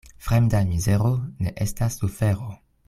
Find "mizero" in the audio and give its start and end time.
0.69-1.11